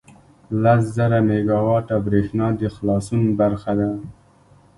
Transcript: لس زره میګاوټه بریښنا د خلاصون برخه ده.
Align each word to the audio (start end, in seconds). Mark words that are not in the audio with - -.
لس 0.63 0.81
زره 0.97 1.19
میګاوټه 1.27 1.95
بریښنا 2.05 2.47
د 2.59 2.61
خلاصون 2.75 3.23
برخه 3.39 3.71
ده. 3.79 3.89